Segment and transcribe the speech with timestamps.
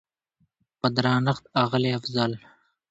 [0.79, 2.31] په درنښت اغلې افضل